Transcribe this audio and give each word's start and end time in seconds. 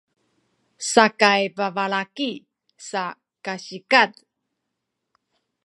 sakay 0.91 1.43
babalaki 1.57 2.31
sa 2.89 3.03
kasikaz 3.45 4.11